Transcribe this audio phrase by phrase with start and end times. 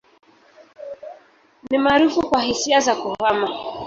[1.71, 3.59] Ni maarufu kwa hisia za kuhama.